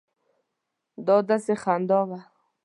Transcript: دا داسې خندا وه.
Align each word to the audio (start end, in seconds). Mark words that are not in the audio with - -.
دا 1.05 1.15
داسې 1.29 1.53
خندا 1.61 1.99
وه. 2.07 2.19